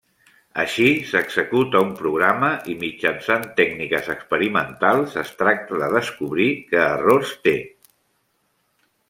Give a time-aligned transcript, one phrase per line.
[0.61, 7.57] Així s'executa un programa i mitjançant tècniques experimentals es tracta de descobrir que errors té.